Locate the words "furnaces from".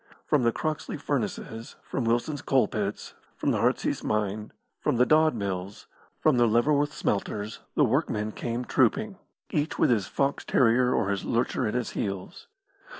0.97-2.05